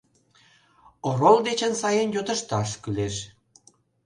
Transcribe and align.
Орол 1.07 1.37
дечын 1.47 1.73
сайын 1.81 2.09
йодышташ 2.15 2.69
кӱлеш. 2.81 3.15